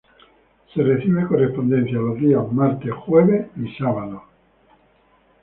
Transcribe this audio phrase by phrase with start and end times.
[0.73, 4.23] Se recibe correspondencia los días martes, jueves y sábado.